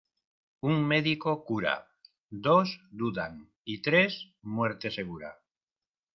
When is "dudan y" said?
2.99-3.83